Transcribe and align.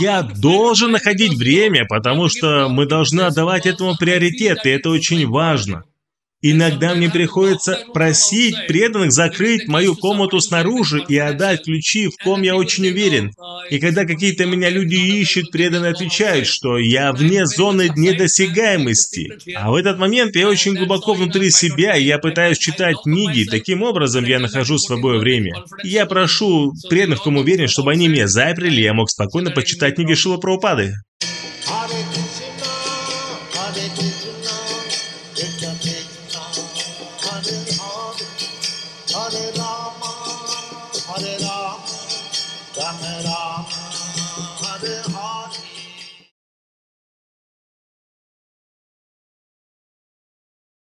Я 0.00 0.22
должен 0.22 0.92
находить 0.92 1.34
время, 1.34 1.86
потому 1.86 2.28
что 2.28 2.68
мы 2.68 2.86
должны 2.86 3.22
отдавать 3.22 3.66
этому 3.66 3.96
приоритет, 3.96 4.66
и 4.66 4.70
это 4.70 4.90
очень 4.90 5.26
важно. 5.26 5.84
Иногда 6.42 6.94
мне 6.94 7.08
приходится 7.08 7.78
просить 7.94 8.56
преданных 8.66 9.12
закрыть 9.12 9.68
мою 9.68 9.94
комнату 9.94 10.40
снаружи 10.40 11.02
и 11.08 11.16
отдать 11.16 11.64
ключи, 11.64 12.08
в 12.08 12.22
ком 12.22 12.42
я 12.42 12.56
очень 12.56 12.88
уверен. 12.88 13.32
И 13.70 13.78
когда 13.78 14.04
какие-то 14.04 14.44
меня 14.44 14.68
люди 14.68 14.96
ищут, 14.96 15.52
преданные 15.52 15.92
отвечают, 15.92 16.48
что 16.48 16.78
я 16.78 17.12
вне 17.12 17.46
зоны 17.46 17.90
недосягаемости. 17.94 19.54
А 19.54 19.70
в 19.70 19.76
этот 19.76 19.98
момент 19.98 20.34
я 20.34 20.48
очень 20.48 20.74
глубоко 20.74 21.14
внутри 21.14 21.52
себя, 21.52 21.96
и 21.96 22.04
я 22.04 22.18
пытаюсь 22.18 22.58
читать 22.58 22.96
книги, 23.04 23.48
таким 23.48 23.82
образом 23.82 24.24
я 24.24 24.40
нахожу 24.40 24.78
свое 24.78 25.18
время. 25.18 25.54
Я 25.84 26.06
прошу 26.06 26.72
преданных, 26.90 27.20
в 27.20 27.22
ком 27.22 27.36
уверен, 27.36 27.68
чтобы 27.68 27.92
они 27.92 28.08
меня 28.08 28.26
заперли, 28.26 28.80
я 28.80 28.94
мог 28.94 29.10
спокойно 29.10 29.52
почитать 29.52 29.94
книги 29.94 30.14
Шила 30.14 30.38
Прабхупады. 30.38 30.94
Hare 31.64 32.02
Ram 42.74 42.96
Ram 43.24 43.66
Hare 44.62 45.11